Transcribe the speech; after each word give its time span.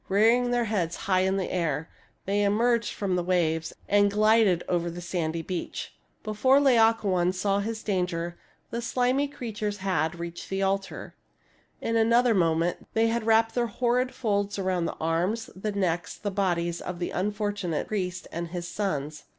Rear 0.09 0.31
ing 0.31 0.49
their 0.49 0.63
heads 0.65 0.95
high 0.95 1.19
in 1.19 1.37
the 1.37 1.53
air, 1.53 1.87
they 2.25 2.41
emerged 2.41 2.91
from 2.91 3.15
the 3.15 3.21
waves 3.23 3.71
and 3.87 4.09
glided 4.09 4.63
over 4.67 4.89
the 4.89 4.99
sandy 4.99 5.43
beach. 5.43 5.93
Before 6.23 6.59
Laocoon 6.59 7.31
saw 7.33 7.59
his 7.59 7.83
danger, 7.83 8.35
the 8.71 8.81
slimy 8.81 9.27
creatures 9.27 9.77
had 9.77 10.13
Statue 10.13 10.15
of 10.15 10.17
Laocoon 10.17 10.17
I50 10.17 10.17
THIRTY 10.17 10.25
MORE 10.25 10.31
FAMOUS 10.31 10.33
STORIES 10.33 10.33
reached 10.33 10.49
the 10.49 10.63
altar. 10.63 11.15
In 11.81 11.95
another 11.97 12.33
.moment 12.33 12.87
they 12.95 13.07
had 13.09 13.25
wrapped 13.27 13.53
their 13.53 13.67
horrid 13.67 14.15
folds 14.15 14.57
around 14.57 14.85
the 14.87 14.97
arms, 14.99 15.49
the 15.55 15.71
necks, 15.71 16.17
the 16.17 16.31
bodies 16.31 16.81
of 16.81 16.97
the 16.97 17.11
unfortunate 17.11 17.87
priest 17.87 18.27
and 18.31 18.47
his 18.47 18.67
sons. 18.67 19.25